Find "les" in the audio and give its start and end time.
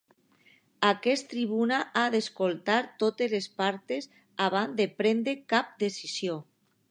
3.37-3.49